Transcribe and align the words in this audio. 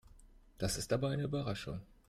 Das 0.57 0.79
ist 0.79 0.91
aber 0.93 1.09
eine 1.09 1.21
Überraschung. 1.25 1.79